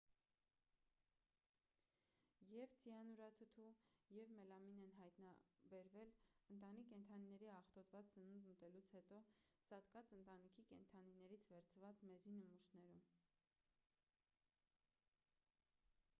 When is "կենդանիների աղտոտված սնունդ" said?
6.93-8.49